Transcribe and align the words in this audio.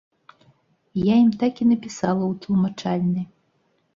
Я 0.99 1.15
ім 1.25 1.29
так 1.43 1.53
і 1.65 1.67
напісала 1.73 2.23
ў 2.31 2.45
тлумачальнай. 2.45 3.25